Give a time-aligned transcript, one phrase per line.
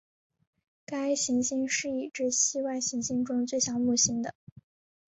[0.83, 4.33] 该行星是已知系外行星中最像木星的。